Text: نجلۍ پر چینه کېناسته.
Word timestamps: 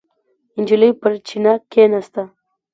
نجلۍ 0.61 0.91
پر 1.01 1.11
چینه 1.27 1.53
کېناسته. 1.71 2.21